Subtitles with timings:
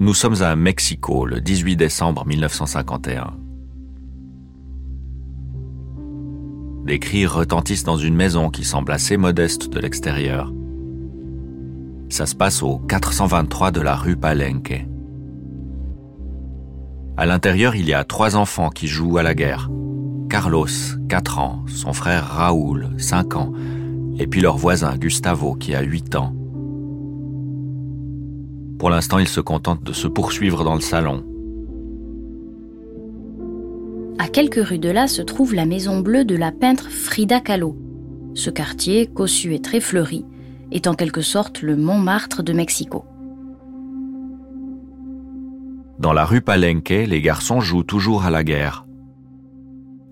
[0.00, 3.34] Nous sommes à Mexico le 18 décembre 1951.
[6.84, 10.52] Des cris retentissent dans une maison qui semble assez modeste de l'extérieur.
[12.10, 14.86] Ça se passe au 423 de la rue Palenque.
[17.16, 19.68] À l'intérieur, il y a trois enfants qui jouent à la guerre.
[20.30, 20.68] Carlos,
[21.08, 23.52] 4 ans, son frère Raoul, 5 ans,
[24.16, 26.37] et puis leur voisin Gustavo, qui a 8 ans.
[28.78, 31.24] Pour l'instant, ils se contentent de se poursuivre dans le salon.
[34.18, 37.76] À quelques rues de là se trouve la maison bleue de la peintre Frida Kahlo.
[38.34, 40.24] Ce quartier, cossu et très fleuri,
[40.70, 43.04] est en quelque sorte le Montmartre de Mexico.
[45.98, 48.86] Dans la rue Palenque, les garçons jouent toujours à la guerre.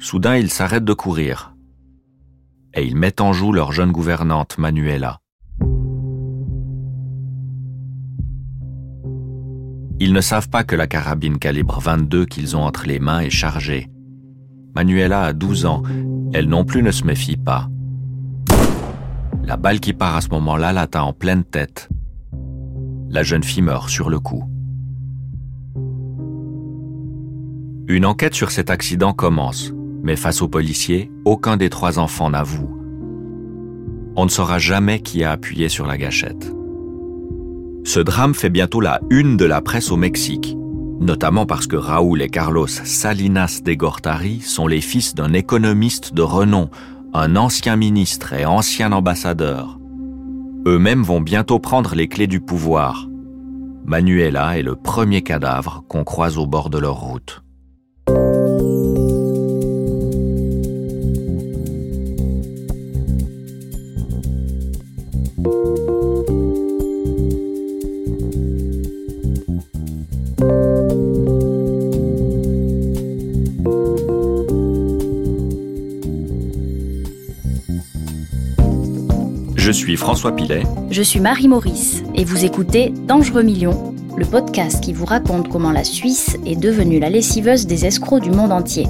[0.00, 1.54] Soudain, ils s'arrêtent de courir.
[2.74, 5.20] Et ils mettent en joue leur jeune gouvernante, Manuela.
[9.98, 13.30] Ils ne savent pas que la carabine calibre 22 qu'ils ont entre les mains est
[13.30, 13.88] chargée.
[14.74, 15.82] Manuela a 12 ans,
[16.34, 17.70] elle non plus ne se méfie pas.
[19.42, 21.88] La balle qui part à ce moment-là l'atteint en pleine tête.
[23.08, 24.44] La jeune fille meurt sur le coup.
[27.88, 29.72] Une enquête sur cet accident commence,
[30.02, 32.68] mais face aux policiers, aucun des trois enfants n'avoue.
[34.16, 36.55] On ne saura jamais qui a appuyé sur la gâchette.
[37.86, 40.56] Ce drame fait bientôt la une de la presse au Mexique,
[40.98, 46.22] notamment parce que Raúl et Carlos Salinas de Gortari sont les fils d'un économiste de
[46.22, 46.68] renom,
[47.14, 49.78] un ancien ministre et ancien ambassadeur.
[50.66, 53.06] Eux-mêmes vont bientôt prendre les clés du pouvoir.
[53.84, 57.44] Manuela est le premier cadavre qu'on croise au bord de leur route.
[79.76, 80.62] Suis François Pilet.
[80.90, 85.70] Je suis Marie Maurice et vous écoutez Dangereux Millions, le podcast qui vous raconte comment
[85.70, 88.86] la Suisse est devenue la lessiveuse des escrocs du monde entier.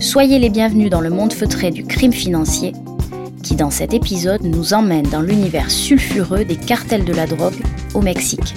[0.00, 2.72] Soyez les bienvenus dans le monde feutré du crime financier,
[3.42, 7.60] qui dans cet épisode nous emmène dans l'univers sulfureux des cartels de la drogue
[7.92, 8.54] au Mexique.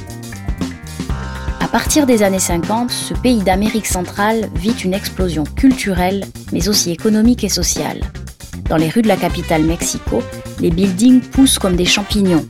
[1.60, 6.92] À partir des années 50, ce pays d'Amérique centrale vit une explosion culturelle, mais aussi
[6.92, 8.00] économique et sociale.
[8.70, 10.24] Dans les rues de la capitale Mexico,
[10.60, 12.46] les buildings poussent comme des champignons.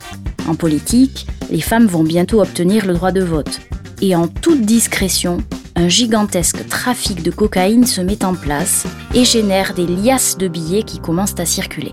[0.47, 3.59] En politique, les femmes vont bientôt obtenir le droit de vote.
[4.01, 5.39] Et en toute discrétion,
[5.75, 10.83] un gigantesque trafic de cocaïne se met en place et génère des liasses de billets
[10.83, 11.91] qui commencent à circuler.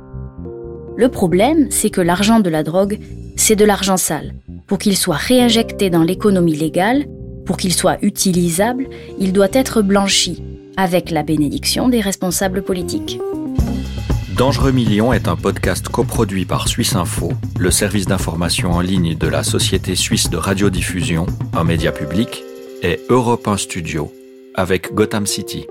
[0.96, 3.00] Le problème, c'est que l'argent de la drogue,
[3.36, 4.34] c'est de l'argent sale.
[4.68, 7.06] Pour qu'il soit réinjecté dans l'économie légale,
[7.44, 10.44] pour qu'il soit utilisable, il doit être blanchi,
[10.76, 13.18] avec la bénédiction des responsables politiques.
[14.36, 19.28] Dangereux Millions est un podcast coproduit par Suisse Info, le service d'information en ligne de
[19.28, 22.42] la Société suisse de radiodiffusion, un média public,
[22.82, 24.10] et Europe 1 Studio,
[24.54, 25.66] avec Gotham City.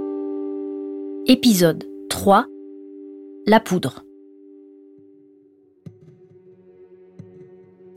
[1.26, 2.46] Épisode 3
[3.48, 4.04] La poudre.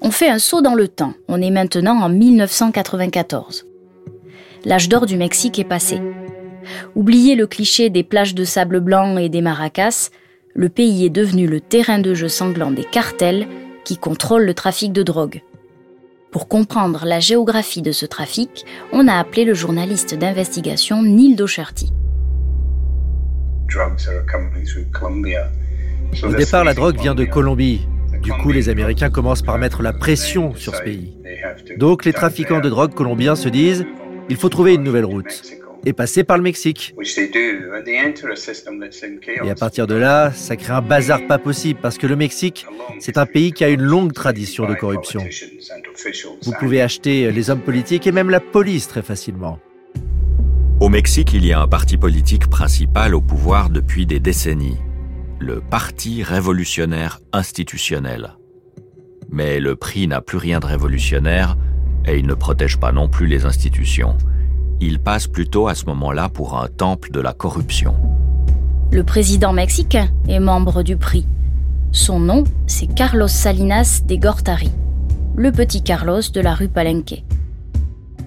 [0.01, 1.13] On fait un saut dans le temps.
[1.29, 3.67] On est maintenant en 1994.
[4.65, 6.01] L'âge d'or du Mexique est passé.
[6.95, 10.09] Oubliez le cliché des plages de sable blanc et des maracas,
[10.55, 13.49] le pays est devenu le terrain de jeu sanglant des cartels
[13.85, 15.43] qui contrôlent le trafic de drogue.
[16.31, 21.93] Pour comprendre la géographie de ce trafic, on a appelé le journaliste d'investigation Neil Docherty.
[26.23, 27.87] Au départ, la drogue vient de Colombie.
[28.23, 31.15] Du coup, les Américains commencent par mettre la pression sur ce pays.
[31.79, 33.85] Donc, les trafiquants de drogue colombiens se disent,
[34.29, 35.43] il faut trouver une nouvelle route
[35.87, 36.95] et passer par le Mexique.
[39.45, 42.67] Et à partir de là, ça crée un bazar pas possible parce que le Mexique,
[43.01, 45.25] c'est un pays qui a une longue tradition de corruption.
[46.43, 49.59] Vous pouvez acheter les hommes politiques et même la police très facilement.
[50.81, 54.79] Au Mexique, il y a un parti politique principal au pouvoir depuis des décennies,
[55.39, 58.35] le Parti révolutionnaire institutionnel.
[59.31, 61.57] Mais le prix n'a plus rien de révolutionnaire
[62.07, 64.17] et il ne protège pas non plus les institutions
[64.81, 67.95] il passe plutôt à ce moment-là pour un temple de la corruption.
[68.91, 71.27] Le président mexicain est membre du prix.
[71.93, 74.71] Son nom, c'est Carlos Salinas de Gortari,
[75.37, 77.23] le petit Carlos de la rue Palenque.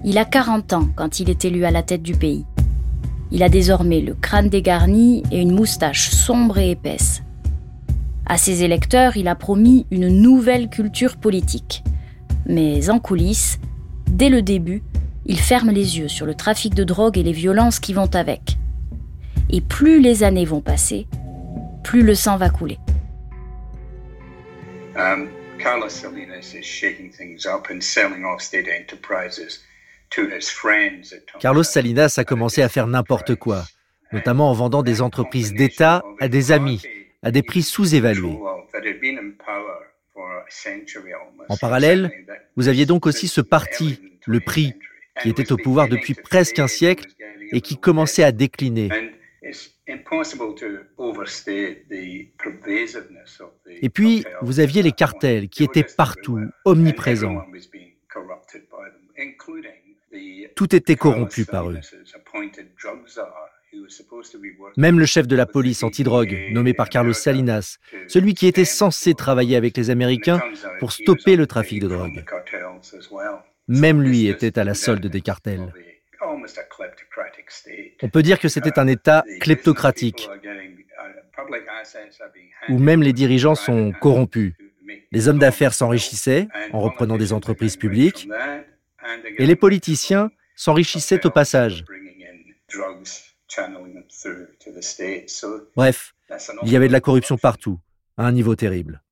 [0.04, 2.44] Il a 40 ans quand il est élu à la tête du pays.
[3.30, 7.22] Il a désormais le crâne dégarni et une moustache sombre et épaisse.
[8.26, 11.82] À ses électeurs, il a promis une nouvelle culture politique.
[12.46, 13.58] Mais en coulisses,
[14.10, 14.82] dès le début,
[15.28, 18.56] il ferme les yeux sur le trafic de drogue et les violences qui vont avec.
[19.50, 21.06] Et plus les années vont passer,
[21.84, 22.78] plus le sang va couler.
[24.96, 25.28] Um,
[25.58, 29.60] Carlos Salinas is shaking things up and selling off state enterprises
[30.10, 31.14] to his friends.
[31.38, 33.64] Carlos Salinas a commencé à faire n'importe quoi,
[34.12, 36.82] notamment en vendant des entreprises d'État à des amis,
[37.22, 38.38] à des prix sous-évalués.
[41.48, 42.10] En parallèle,
[42.56, 44.74] vous aviez donc aussi ce parti, le prix,
[45.22, 47.06] qui était au pouvoir depuis presque un siècle
[47.52, 48.88] et qui commençait à décliner.
[53.82, 57.44] Et puis, vous aviez les cartels qui étaient partout, omniprésents.
[60.56, 61.78] Tout était corrompu par eux.
[64.76, 67.78] Même le chef de la police antidrogue, nommé par Carlos Salinas,
[68.08, 70.40] celui qui était censé travailler avec les Américains
[70.80, 72.24] pour stopper le trafic de drogue.
[73.68, 75.72] Même lui était à la solde des cartels.
[78.02, 80.28] On peut dire que c'était un État kleptocratique,
[82.68, 84.54] où même les dirigeants sont corrompus.
[85.12, 88.28] Les hommes d'affaires s'enrichissaient en reprenant des entreprises publiques,
[89.38, 91.84] et les politiciens s'enrichissaient au passage.
[95.76, 96.14] Bref,
[96.62, 97.78] il y avait de la corruption partout,
[98.16, 99.02] à un niveau terrible.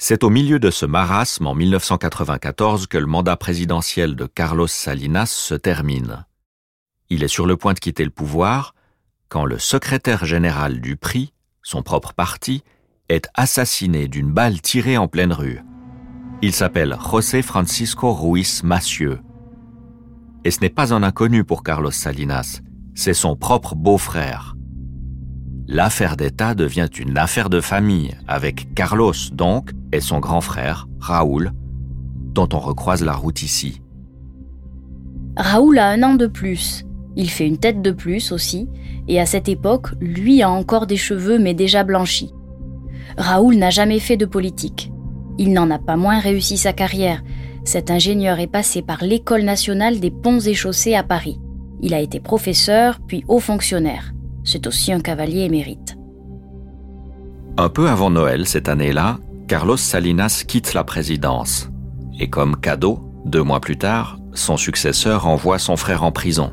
[0.00, 5.26] C'est au milieu de ce marasme en 1994 que le mandat présidentiel de Carlos Salinas
[5.26, 6.24] se termine.
[7.10, 8.76] Il est sur le point de quitter le pouvoir
[9.28, 12.62] quand le secrétaire général du prix, son propre parti,
[13.08, 15.62] est assassiné d'une balle tirée en pleine rue.
[16.42, 19.18] Il s'appelle José Francisco Ruiz Massieu.
[20.44, 22.60] Et ce n'est pas un inconnu pour Carlos Salinas,
[22.94, 24.54] c'est son propre beau-frère.
[25.70, 31.52] L'affaire d'État devient une affaire de famille, avec Carlos donc et son grand frère, Raoul,
[32.32, 33.82] dont on recroise la route ici.
[35.36, 36.86] Raoul a un an de plus.
[37.16, 38.66] Il fait une tête de plus aussi,
[39.08, 42.32] et à cette époque, lui a encore des cheveux mais déjà blanchis.
[43.18, 44.90] Raoul n'a jamais fait de politique.
[45.36, 47.22] Il n'en a pas moins réussi sa carrière.
[47.64, 51.38] Cet ingénieur est passé par l'École nationale des ponts et chaussées à Paris.
[51.82, 54.14] Il a été professeur, puis haut fonctionnaire.
[54.50, 55.98] C'est aussi un cavalier émérite.
[57.58, 61.68] Un peu avant Noël cette année-là, Carlos Salinas quitte la présidence.
[62.18, 66.52] Et comme cadeau, deux mois plus tard, son successeur envoie son frère en prison,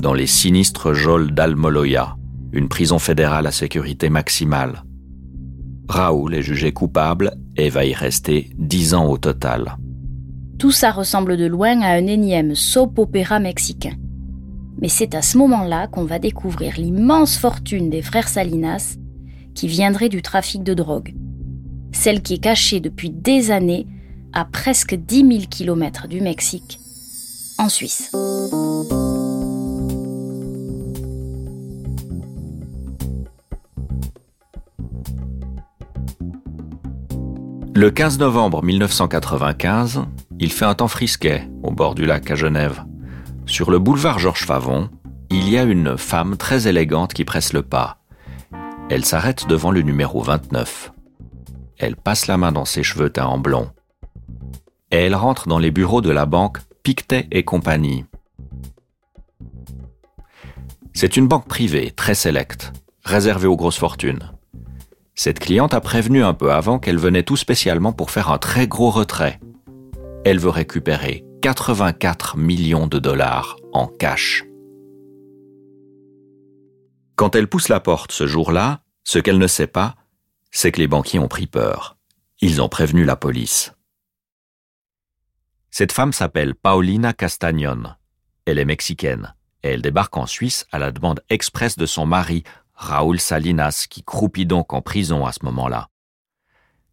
[0.00, 2.16] dans les sinistres geôles d'Almoloya,
[2.52, 4.82] une prison fédérale à sécurité maximale.
[5.86, 9.76] Raoul est jugé coupable et va y rester dix ans au total.
[10.58, 13.96] Tout ça ressemble de loin à un énième soap opéra mexicain.
[14.80, 18.96] Mais c'est à ce moment-là qu'on va découvrir l'immense fortune des frères Salinas
[19.54, 21.14] qui viendrait du trafic de drogue.
[21.92, 23.86] Celle qui est cachée depuis des années
[24.32, 26.80] à presque 10 000 km du Mexique,
[27.58, 28.10] en Suisse.
[37.76, 40.04] Le 15 novembre 1995,
[40.38, 42.84] il fait un temps frisquet au bord du lac à Genève.
[43.46, 44.88] Sur le boulevard Georges Favon,
[45.30, 47.98] il y a une femme très élégante qui presse le pas.
[48.90, 50.92] Elle s'arrête devant le numéro 29.
[51.78, 53.70] Elle passe la main dans ses cheveux teints en blond.
[54.90, 58.04] Elle rentre dans les bureaux de la banque Pictet et compagnie.
[60.92, 62.72] C'est une banque privée, très sélecte,
[63.04, 64.32] réservée aux grosses fortunes.
[65.14, 68.66] Cette cliente a prévenu un peu avant qu'elle venait tout spécialement pour faire un très
[68.66, 69.40] gros retrait.
[70.24, 74.44] Elle veut récupérer 84 millions de dollars en cash.
[77.16, 79.94] Quand elle pousse la porte ce jour-là, ce qu'elle ne sait pas,
[80.50, 81.98] c'est que les banquiers ont pris peur.
[82.40, 83.74] Ils ont prévenu la police.
[85.70, 87.92] Cette femme s'appelle Paulina Castagnon.
[88.46, 92.42] Elle est mexicaine elle débarque en Suisse à la demande expresse de son mari,
[92.74, 95.88] Raúl Salinas, qui croupit donc en prison à ce moment-là.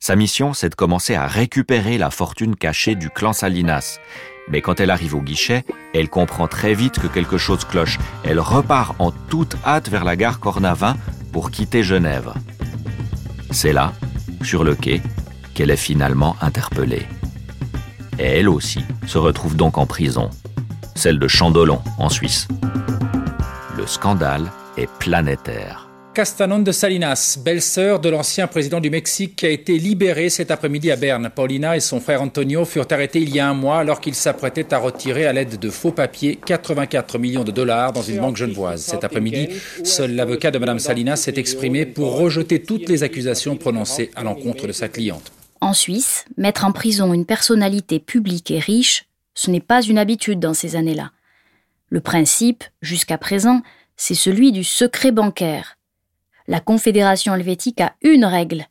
[0.03, 3.99] Sa mission, c'est de commencer à récupérer la fortune cachée du clan Salinas
[4.47, 7.99] mais quand elle arrive au guichet, elle comprend très vite que quelque chose cloche.
[8.23, 10.95] Elle repart en toute hâte vers la gare Cornavin
[11.31, 12.33] pour quitter Genève.
[13.51, 13.93] C'est là,
[14.43, 15.01] sur le quai,
[15.53, 17.07] qu'elle est finalement interpellée.
[18.17, 20.29] Elle aussi se retrouve donc en prison,
[20.95, 22.47] celle de Chandolon, en Suisse.
[23.77, 25.90] Le scandale est planétaire.
[26.13, 30.91] Castanon de Salinas, belle-sœur de l'ancien président du Mexique, qui a été libérée cet après-midi
[30.91, 31.29] à Berne.
[31.33, 34.73] Paulina et son frère Antonio furent arrêtés il y a un mois alors qu'ils s'apprêtaient
[34.73, 38.81] à retirer à l'aide de faux papiers 84 millions de dollars dans une banque genevoise.
[38.81, 39.47] Cet après-midi,
[39.85, 44.67] seul l'avocat de Mme Salinas s'est exprimé pour rejeter toutes les accusations prononcées à l'encontre
[44.67, 45.31] de sa cliente.
[45.61, 50.41] En Suisse, mettre en prison une personnalité publique et riche, ce n'est pas une habitude
[50.41, 51.11] dans ces années-là.
[51.87, 53.61] Le principe, jusqu'à présent,
[53.95, 55.77] c'est celui du secret bancaire.
[56.47, 58.65] La Confédération helvétique a une règle.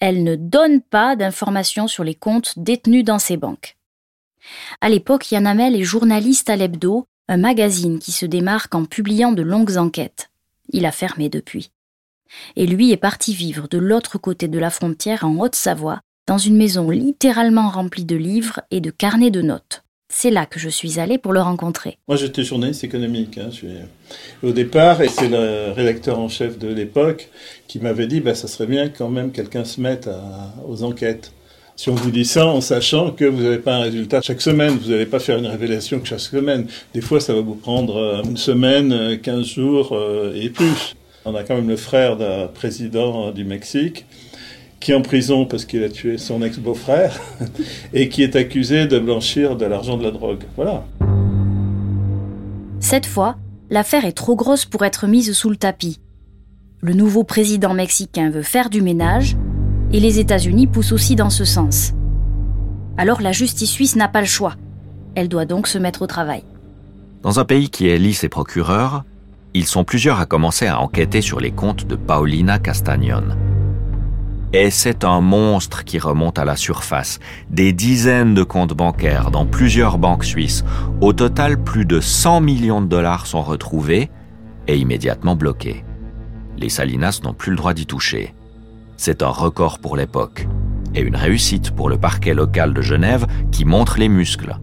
[0.00, 3.76] Elle ne donne pas d'informations sur les comptes détenus dans ses banques.
[4.80, 9.32] À l'époque, Yann Hamel est journaliste à l'Hebdo, un magazine qui se démarque en publiant
[9.32, 10.30] de longues enquêtes.
[10.70, 11.70] Il a fermé depuis.
[12.56, 16.56] Et lui est parti vivre de l'autre côté de la frontière en Haute-Savoie, dans une
[16.56, 19.84] maison littéralement remplie de livres et de carnets de notes.
[20.14, 21.96] C'est là que je suis allée pour le rencontrer.
[22.06, 23.38] Moi, j'étais journaliste économique.
[23.38, 23.48] Hein.
[24.42, 27.30] Au départ, et c'est le rédacteur en chef de l'époque
[27.66, 30.10] qui m'avait dit bah, ça serait bien quand même quelqu'un se mette
[30.68, 31.32] aux enquêtes.
[31.76, 34.76] Si on vous dit ça en sachant que vous n'avez pas un résultat chaque semaine,
[34.76, 36.66] vous n'allez pas faire une révélation chaque semaine.
[36.92, 40.94] Des fois, ça va vous prendre euh, une semaine, 15 euh, jours euh, et plus.
[41.24, 44.04] On a quand même le frère d'un président du Mexique
[44.82, 47.18] qui est en prison parce qu'il a tué son ex-beau-frère
[47.92, 50.42] et qui est accusé de blanchir de l'argent de la drogue.
[50.56, 50.84] Voilà.
[52.80, 53.36] Cette fois,
[53.70, 56.00] l'affaire est trop grosse pour être mise sous le tapis.
[56.80, 59.36] Le nouveau président mexicain veut faire du ménage
[59.92, 61.92] et les États-Unis poussent aussi dans ce sens.
[62.96, 64.56] Alors la justice suisse n'a pas le choix.
[65.14, 66.42] Elle doit donc se mettre au travail.
[67.22, 69.04] Dans un pays qui élit ses procureurs,
[69.54, 73.51] ils sont plusieurs à commencer à enquêter sur les comptes de Paulina Castagnon.
[74.54, 77.20] Et c'est un monstre qui remonte à la surface.
[77.48, 80.62] Des dizaines de comptes bancaires dans plusieurs banques suisses.
[81.00, 84.10] Au total, plus de 100 millions de dollars sont retrouvés
[84.68, 85.84] et immédiatement bloqués.
[86.58, 88.34] Les Salinas n'ont plus le droit d'y toucher.
[88.98, 90.46] C'est un record pour l'époque
[90.94, 94.58] et une réussite pour le parquet local de Genève qui montre les muscles.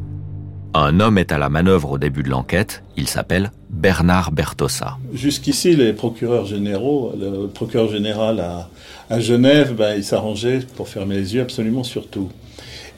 [0.75, 4.97] Un homme est à la manœuvre au début de l'enquête, il s'appelle Bernard Bertossa.
[5.13, 11.35] Jusqu'ici, les procureurs généraux, le procureur général à, Genève, ben, il s'arrangeait pour fermer les
[11.35, 12.29] yeux absolument sur tout.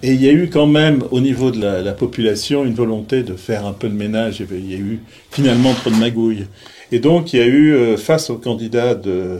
[0.03, 3.35] Et il y a eu quand même, au niveau de la, population, une volonté de
[3.35, 4.43] faire un peu de ménage.
[4.49, 6.47] Il y a eu finalement trop de magouilles.
[6.91, 9.39] Et donc, il y a eu, euh, face au candidat de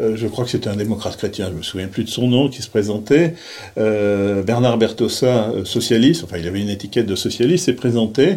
[0.00, 2.48] euh, je crois que c'était un démocrate chrétien, je me souviens plus de son nom,
[2.48, 3.34] qui se présentait.
[3.76, 8.36] Euh, Bernard Bertossa, socialiste, enfin il avait une étiquette de socialiste, s'est présenté,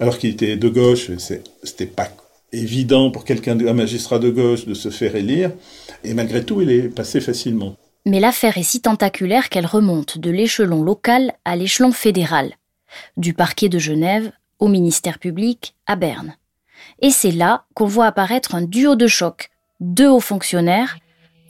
[0.00, 1.10] alors qu'il était de gauche,
[1.62, 2.08] c'était pas
[2.52, 5.52] évident pour quelqu'un, un magistrat de gauche, de se faire élire,
[6.04, 7.76] et malgré tout, il est passé facilement.
[8.04, 12.52] Mais l'affaire est si tentaculaire qu'elle remonte de l'échelon local à l'échelon fédéral,
[13.16, 16.36] du parquet de Genève au ministère public à Berne.
[17.00, 20.98] Et c'est là qu'on voit apparaître un duo de choc, deux hauts fonctionnaires,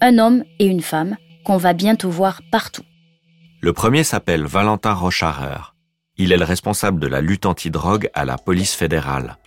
[0.00, 2.84] un homme et une femme, qu'on va bientôt voir partout.
[3.60, 5.71] Le premier s'appelle Valentin Rocharer.
[6.22, 9.38] Il est le responsable de la lutte anti-drogue à la police fédérale.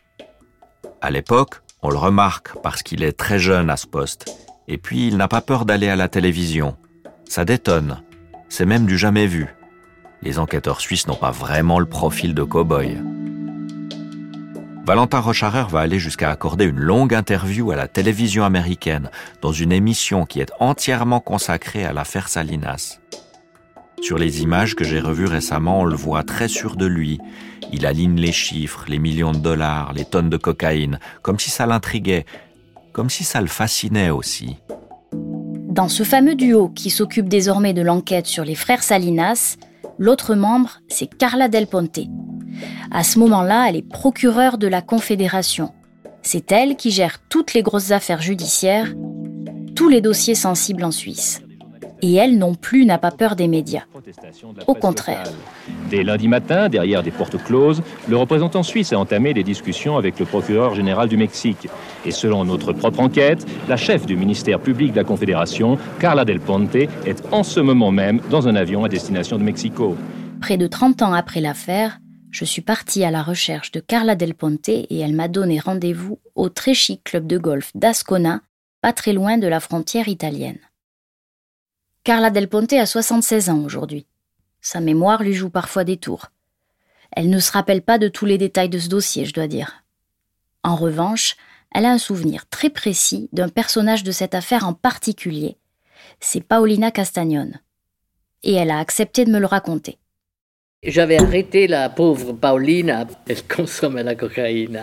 [1.00, 4.30] À l'époque, on le remarque parce qu'il est très jeune à ce poste,
[4.68, 6.76] et puis il n'a pas peur d'aller à la télévision.
[7.30, 8.04] Ça détonne.
[8.50, 9.56] C'est même du jamais vu.
[10.22, 13.02] Les enquêteurs suisses n'ont pas vraiment le profil de cow-boy.
[14.86, 19.72] Valentin Rocharer va aller jusqu'à accorder une longue interview à la télévision américaine dans une
[19.72, 23.00] émission qui est entièrement consacrée à l'affaire Salinas.
[24.02, 27.20] Sur les images que j'ai revues récemment, on le voit très sûr de lui.
[27.72, 31.66] Il aligne les chiffres, les millions de dollars, les tonnes de cocaïne, comme si ça
[31.66, 32.26] l'intriguait,
[32.94, 34.58] comme si ça le fascinait aussi.
[35.12, 39.58] Dans ce fameux duo qui s'occupe désormais de l'enquête sur les frères Salinas,
[39.98, 42.00] l'autre membre, c'est Carla Del Ponte,
[42.92, 45.74] à ce moment-là, elle est procureure de la Confédération.
[46.22, 48.94] C'est elle qui gère toutes les grosses affaires judiciaires,
[49.76, 51.42] tous les dossiers sensibles en Suisse.
[52.02, 53.84] Et elle non plus n'a pas peur des médias.
[54.68, 55.24] Au contraire.
[55.90, 60.20] Dès lundi matin, derrière des portes closes, le représentant suisse a entamé des discussions avec
[60.20, 61.68] le procureur général du Mexique.
[62.06, 66.40] Et selon notre propre enquête, la chef du ministère public de la Confédération, Carla Del
[66.40, 69.96] Ponte, est en ce moment même dans un avion à destination de Mexico.
[70.42, 72.00] Près de 30 ans après l'affaire,
[72.32, 76.20] je suis partie à la recherche de Carla Del Ponte et elle m'a donné rendez-vous
[76.36, 78.42] au très chic club de golf d'Ascona,
[78.82, 80.60] pas très loin de la frontière italienne.
[82.06, 84.06] Carla Del Ponte a 76 ans aujourd'hui.
[84.62, 86.28] Sa mémoire lui joue parfois des tours.
[87.12, 89.84] Elle ne se rappelle pas de tous les détails de ce dossier, je dois dire.
[90.62, 91.36] En revanche,
[91.74, 95.58] elle a un souvenir très précis d'un personnage de cette affaire en particulier.
[96.20, 97.52] C'est Paolina Castagnon.
[98.44, 99.98] Et elle a accepté de me le raconter.
[100.84, 104.80] J'avais arrêté la pauvre Pauline, elle consommait la cocaïne.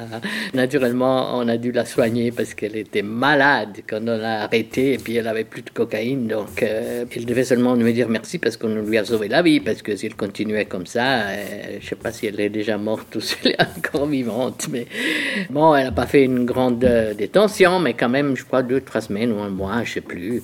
[0.52, 4.98] Naturellement, on a dû la soigner parce qu'elle était malade quand on l'a arrêtée et
[4.98, 6.26] puis elle avait plus de cocaïne.
[6.26, 9.60] Donc, euh, elle devait seulement nous dire merci parce qu'on lui a sauvé la vie.
[9.60, 12.78] Parce que s'il continuait comme ça, euh, je ne sais pas si elle est déjà
[12.78, 14.66] morte ou si elle est encore vivante.
[14.72, 14.88] Mais
[15.50, 18.80] bon, elle n'a pas fait une grande euh, détention, mais quand même, je crois, deux,
[18.80, 20.42] trois semaines ou un mois, je ne sais plus.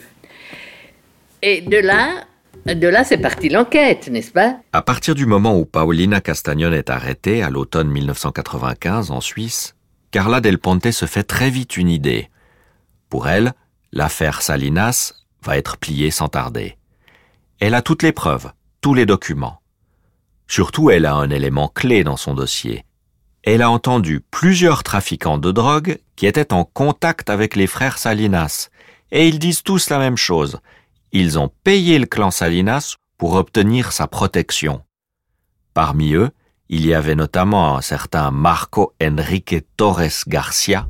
[1.42, 2.26] Et de là,
[2.74, 4.58] De là, c'est parti l'enquête, n'est-ce pas?
[4.74, 9.74] À partir du moment où Paolina Castagnon est arrêtée à l'automne 1995 en Suisse,
[10.10, 12.28] Carla Del Ponte se fait très vite une idée.
[13.08, 13.54] Pour elle,
[13.90, 16.76] l'affaire Salinas va être pliée sans tarder.
[17.58, 19.62] Elle a toutes les preuves, tous les documents.
[20.46, 22.84] Surtout, elle a un élément clé dans son dossier.
[23.44, 28.68] Elle a entendu plusieurs trafiquants de drogue qui étaient en contact avec les frères Salinas,
[29.10, 30.60] et ils disent tous la même chose.
[31.12, 34.82] Ils ont payé le clan Salinas pour obtenir sa protection.
[35.74, 36.30] Parmi eux,
[36.68, 40.86] il y avait notamment un certain Marco Enrique Torres Garcia,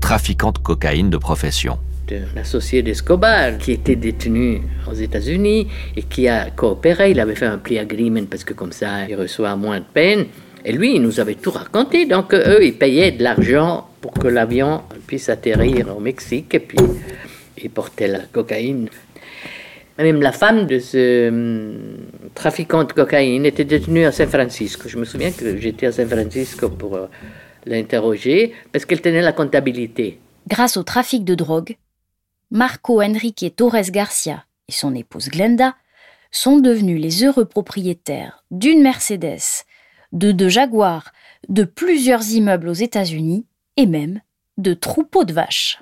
[0.00, 1.78] trafiquant de cocaïne de profession
[2.34, 7.10] l'associé d'Escobar, qui était détenu aux États-Unis et qui a coopéré.
[7.10, 10.26] Il avait fait un plea agreement parce que comme ça, il reçoit moins de peine.
[10.64, 12.06] Et lui, il nous avait tout raconté.
[12.06, 16.78] Donc, eux, ils payaient de l'argent pour que l'avion puisse atterrir au Mexique et puis
[17.62, 18.88] ils portaient la cocaïne.
[20.02, 21.96] Même la femme de ce hum,
[22.34, 24.88] trafiquant de cocaïne était détenue à San Francisco.
[24.88, 27.06] Je me souviens que j'étais à San Francisco pour euh,
[27.66, 30.18] l'interroger parce qu'elle tenait la comptabilité.
[30.48, 31.76] Grâce au trafic de drogue,
[32.50, 35.76] Marco Enrique Torres Garcia et son épouse Glenda
[36.32, 39.64] sont devenus les heureux propriétaires d'une Mercedes,
[40.10, 41.12] de deux Jaguars,
[41.48, 44.20] de plusieurs immeubles aux États-Unis et même
[44.58, 45.80] de troupeaux de vaches.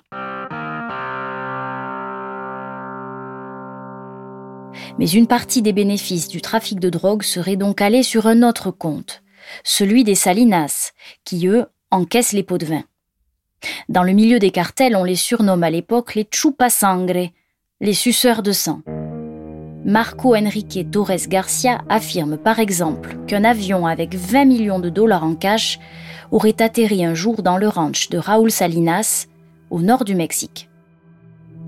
[4.98, 8.70] Mais une partie des bénéfices du trafic de drogue serait donc allée sur un autre
[8.70, 9.22] compte,
[9.64, 10.92] celui des Salinas,
[11.24, 12.84] qui eux encaissent les pots de vin.
[13.88, 16.28] Dans le milieu des cartels, on les surnomme à l'époque les
[16.68, 17.28] sangre,
[17.80, 18.82] les suceurs de sang.
[19.84, 25.34] Marco Enrique Torres Garcia affirme par exemple qu'un avion avec 20 millions de dollars en
[25.34, 25.78] cash
[26.30, 29.26] aurait atterri un jour dans le ranch de Raúl Salinas,
[29.70, 30.68] au nord du Mexique.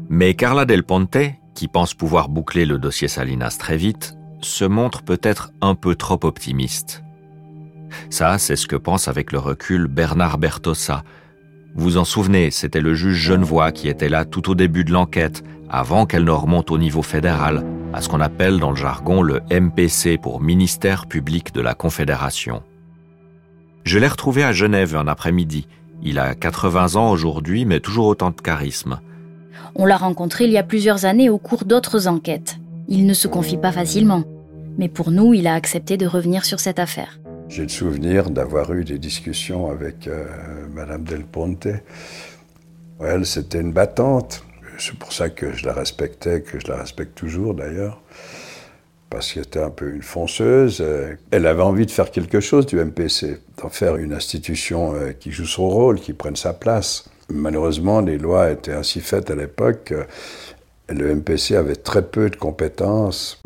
[0.09, 1.17] Mais Carla Del Ponte,
[1.55, 6.19] qui pense pouvoir boucler le dossier Salinas très vite, se montre peut-être un peu trop
[6.23, 7.03] optimiste.
[8.11, 11.05] Ça, c'est ce que pense avec le recul Bernard Bertossa,
[11.75, 15.43] vous en souvenez, c'était le juge Genevois qui était là tout au début de l'enquête,
[15.71, 19.41] avant qu'elle ne remonte au niveau fédéral, à ce qu'on appelle dans le jargon le
[19.51, 22.63] MPC pour Ministère public de la Confédération.
[23.85, 25.67] Je l'ai retrouvé à Genève un après-midi.
[26.03, 29.01] Il a 80 ans aujourd'hui, mais toujours autant de charisme.
[29.75, 32.57] On l'a rencontré il y a plusieurs années au cours d'autres enquêtes.
[32.89, 34.25] Il ne se confie pas facilement.
[34.79, 37.21] Mais pour nous, il a accepté de revenir sur cette affaire.
[37.49, 40.25] J'ai le souvenir d'avoir eu des discussions avec euh,
[40.73, 41.69] Madame Del Ponte.
[43.01, 44.45] Elle, c'était une battante.
[44.79, 48.01] C'est pour ça que je la respectais, que je la respecte toujours d'ailleurs.
[49.11, 50.83] Parce qu'elle était un peu une fonceuse.
[51.31, 55.31] Elle avait envie de faire quelque chose du MPC, d'en faire une institution euh, qui
[55.31, 57.11] joue son rôle, qui prenne sa place.
[57.35, 59.95] Malheureusement, les lois étaient ainsi faites à l'époque.
[60.89, 63.41] Le MPC avait très peu de compétences.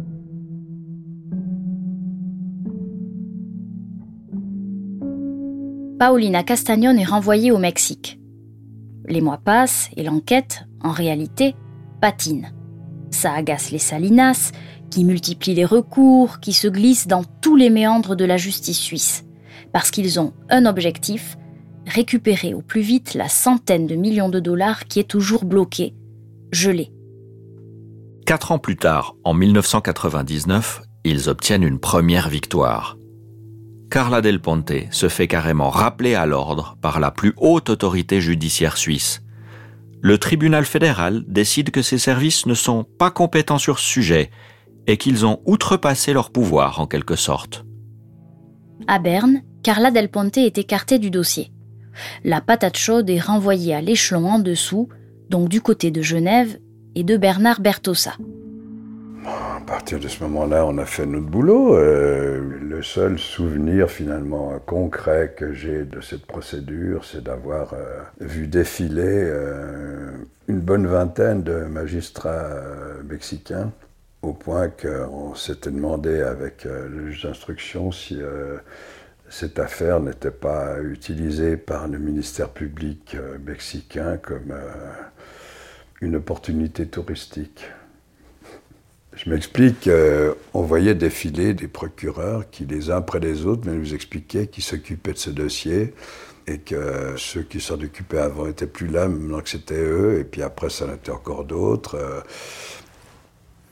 [6.01, 8.19] Paulina Castagnon est renvoyée au Mexique.
[9.09, 11.55] Les mois passent et l'enquête, en réalité,
[12.01, 12.53] patine.
[13.11, 14.51] Ça agace les Salinas,
[14.91, 19.25] qui multiplient les recours, qui se glissent dans tous les méandres de la justice suisse,
[19.73, 21.39] parce qu'ils ont un objectif,
[21.87, 25.95] récupérer au plus vite la centaine de millions de dollars qui est toujours bloquée,
[26.53, 26.93] gelée.
[28.27, 32.97] Quatre ans plus tard, en 1999, ils obtiennent une première victoire.
[33.91, 38.77] Carla Del Ponte se fait carrément rappeler à l'ordre par la plus haute autorité judiciaire
[38.77, 39.23] suisse.
[40.03, 44.31] Le tribunal fédéral décide que ses services ne sont pas compétents sur ce sujet
[44.89, 47.65] et qu'ils ont outrepassé leur pouvoir en quelque sorte.
[48.89, 51.53] À Berne, Carla Del Ponte est écartée du dossier.
[52.25, 54.89] La patate chaude est renvoyée à l'échelon en dessous,
[55.31, 56.59] donc du côté de Genève
[56.95, 58.15] et de Bernard Bertossa.
[59.27, 61.77] À partir de ce moment-là, on a fait notre boulot.
[61.77, 68.47] Euh, le seul souvenir finalement concret que j'ai de cette procédure, c'est d'avoir euh, vu
[68.47, 70.13] défiler euh,
[70.47, 72.49] une bonne vingtaine de magistrats
[73.09, 73.73] mexicains,
[74.23, 78.21] au point qu'on s'était demandé avec le juge d'instruction si
[79.29, 84.55] cette affaire n'était pas utilisée par le ministère public mexicain comme
[86.01, 87.65] une opportunité touristique.
[89.17, 93.95] Je m'explique, euh, on voyait défiler des procureurs qui, les uns après les autres, nous
[93.95, 95.95] expliquaient qu'ils s'occupaient de ce dossier
[96.47, 100.25] et que ceux qui s'en occupaient avant n'étaient plus là, maintenant que c'était eux, et
[100.25, 101.97] puis après, ça en était encore d'autres.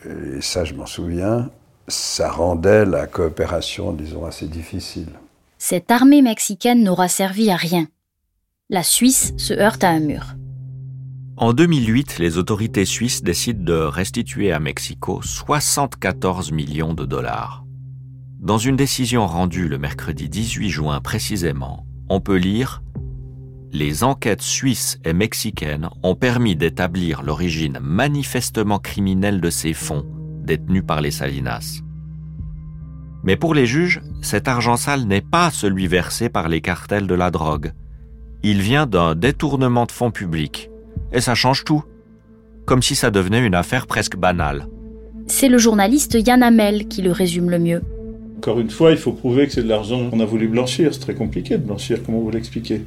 [0.06, 1.50] Euh, et ça, je m'en souviens,
[1.88, 5.10] ça rendait la coopération, disons, assez difficile.
[5.66, 7.88] Cette armée mexicaine n'aura servi à rien.
[8.68, 10.34] La Suisse se heurte à un mur.
[11.38, 17.64] En 2008, les autorités suisses décident de restituer à Mexico 74 millions de dollars.
[18.40, 22.82] Dans une décision rendue le mercredi 18 juin précisément, on peut lire
[23.72, 30.04] Les enquêtes suisses et mexicaines ont permis d'établir l'origine manifestement criminelle de ces fonds
[30.42, 31.83] détenus par les Salinas.
[33.24, 37.14] Mais pour les juges, cet argent sale n'est pas celui versé par les cartels de
[37.14, 37.72] la drogue.
[38.42, 40.70] Il vient d'un détournement de fonds publics.
[41.12, 41.82] Et ça change tout.
[42.66, 44.66] Comme si ça devenait une affaire presque banale.
[45.26, 47.82] C'est le journaliste Yann Hamel qui le résume le mieux.
[48.36, 50.92] Encore une fois, il faut prouver que c'est de l'argent qu'on a voulu blanchir.
[50.92, 52.82] C'est très compliqué de blanchir, comment vous l'expliquez?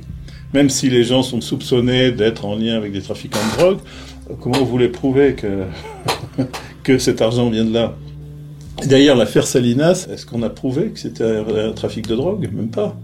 [0.53, 3.79] Même si les gens sont soupçonnés d'être en lien avec des trafiquants de drogue,
[4.39, 5.63] comment vous voulez prouver que,
[6.83, 7.95] que cet argent vient de là?
[8.85, 12.47] D'ailleurs, l'affaire Salinas, est-ce qu'on a prouvé que c'était un trafic de drogue?
[12.53, 12.95] Même pas.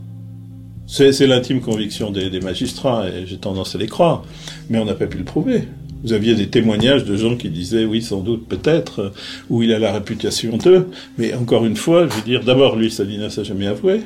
[0.86, 4.24] C'est l'intime conviction des, magistrats, et j'ai tendance à les croire,
[4.70, 5.64] mais on n'a pas pu le prouver.
[6.04, 9.14] Vous aviez des témoignages de gens qui disaient oui, sans doute, peut-être,
[9.50, 12.92] ou il a la réputation d'eux, mais encore une fois, je veux dire, d'abord, lui,
[12.92, 14.02] Salinas n'a jamais avoué,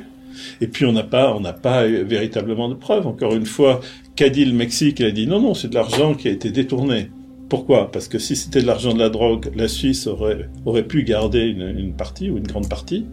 [0.61, 3.07] et puis on n'a pas, on n'a pas véritablement de preuves.
[3.07, 3.81] Encore une fois,
[4.15, 4.99] qu'a dit le Mexique?
[4.99, 7.09] Il a dit non, non, c'est de l'argent qui a été détourné.
[7.49, 7.91] Pourquoi?
[7.91, 11.93] Parce que si c'était de l'argent de la drogue, la Suisse aurait, pu garder une,
[11.93, 13.05] partie ou une grande partie.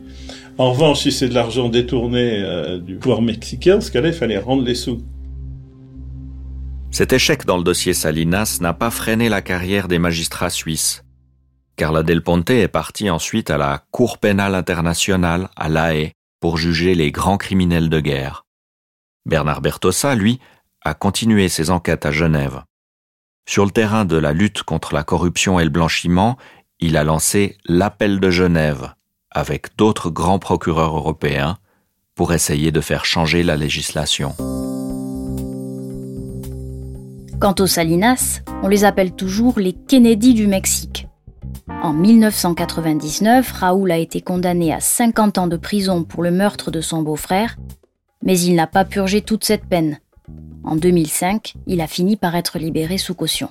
[0.58, 4.64] En revanche, si c'est de l'argent détourné euh, du pouvoir mexicain, ce qu'il fallait rendre
[4.64, 5.02] les sous.
[6.90, 11.04] Cet échec dans le dossier Salinas n'a pas freiné la carrière des magistrats suisses.
[11.76, 16.56] Carla Del Ponte est partie ensuite à la Cour pénale internationale à La Haye pour
[16.56, 18.44] juger les grands criminels de guerre.
[19.26, 20.38] Bernard Bertossa, lui,
[20.82, 22.62] a continué ses enquêtes à Genève.
[23.46, 26.36] Sur le terrain de la lutte contre la corruption et le blanchiment,
[26.80, 28.94] il a lancé l'appel de Genève
[29.30, 31.58] avec d'autres grands procureurs européens
[32.14, 34.34] pour essayer de faire changer la législation.
[37.40, 41.08] Quant aux Salinas, on les appelle toujours les Kennedy du Mexique.
[41.82, 46.80] En 1999, Raoul a été condamné à 50 ans de prison pour le meurtre de
[46.80, 47.56] son beau-frère,
[48.22, 49.98] mais il n'a pas purgé toute cette peine.
[50.64, 53.50] En 2005, il a fini par être libéré sous caution.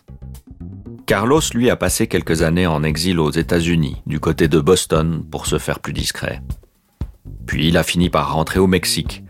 [1.06, 5.46] Carlos, lui, a passé quelques années en exil aux États-Unis, du côté de Boston, pour
[5.46, 6.42] se faire plus discret.
[7.46, 9.24] Puis il a fini par rentrer au Mexique.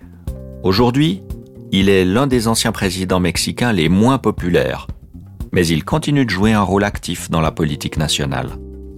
[0.64, 1.24] Aujourd'hui,
[1.72, 4.88] il est l'un des anciens présidents mexicains les moins populaires,
[5.52, 8.52] mais il continue de jouer un rôle actif dans la politique nationale.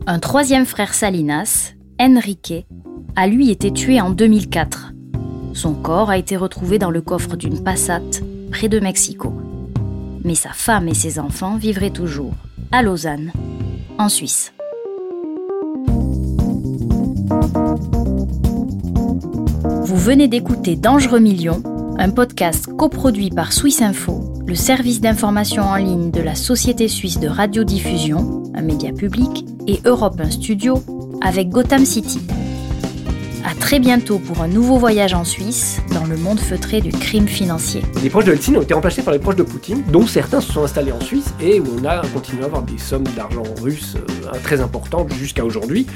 [0.05, 2.67] Un troisième frère Salinas, Enrique,
[3.15, 4.93] a lui été tué en 2004.
[5.53, 8.01] Son corps a été retrouvé dans le coffre d'une Passat
[8.55, 9.33] près de Mexico.
[10.23, 12.31] Mais sa femme et ses enfants vivraient toujours
[12.71, 13.33] à Lausanne,
[13.97, 14.53] en Suisse.
[19.83, 21.61] Vous venez d'écouter Dangereux Millions,
[21.97, 27.19] un podcast coproduit par Swiss Info, le service d'information en ligne de la Société suisse
[27.19, 30.81] de radiodiffusion, un média public, et Europe 1 Studio
[31.21, 32.21] avec Gotham City.
[33.43, 37.27] À très bientôt pour un nouveau voyage en Suisse dans le monde feutré du crime
[37.27, 37.81] financier.
[38.03, 40.51] Les proches de Helsinki ont été remplacés par les proches de Poutine, dont certains se
[40.51, 43.95] sont installés en Suisse et où on a continué à avoir des sommes d'argent russe
[43.95, 45.87] euh, très importantes jusqu'à aujourd'hui.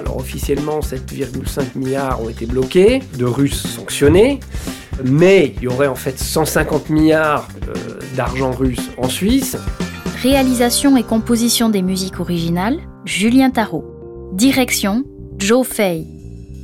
[0.00, 4.40] Alors officiellement, 7,5 milliards ont été bloqués, de Russes sanctionnés,
[5.04, 7.74] mais il y aurait en fait 150 milliards euh,
[8.16, 9.56] d'argent russe en Suisse.
[10.22, 13.84] Réalisation et composition des musiques originales, Julien Tarot.
[14.32, 15.04] Direction,
[15.38, 16.04] Joe Fay.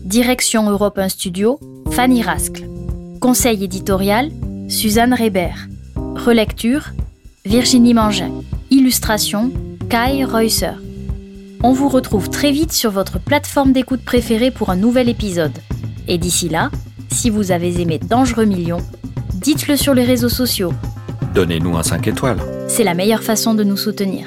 [0.04, 1.60] Direction Europe 1 Studio,
[1.92, 2.71] Fanny Rascle.
[3.22, 4.32] Conseil éditorial,
[4.68, 5.52] Suzanne Reber.
[5.94, 6.90] Relecture,
[7.44, 8.32] Virginie Mangin.
[8.70, 9.52] Illustration,
[9.88, 10.72] Kai Reusser.
[11.62, 15.56] On vous retrouve très vite sur votre plateforme d'écoute préférée pour un nouvel épisode.
[16.08, 16.72] Et d'ici là,
[17.12, 18.84] si vous avez aimé Dangereux Millions,
[19.34, 20.72] dites-le sur les réseaux sociaux.
[21.32, 22.40] Donnez-nous un 5 étoiles.
[22.66, 24.26] C'est la meilleure façon de nous soutenir.